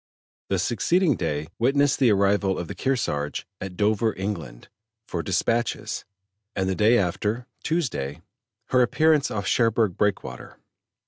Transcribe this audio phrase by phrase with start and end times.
[0.49, 4.67] The succeeding day witnessed the arrival of the Kearsarge at Dover, England,
[5.07, 6.05] for dispatches,
[6.55, 8.23] and the day after (Tuesday)
[8.69, 10.57] her appearance off Cherbourg Breakwater.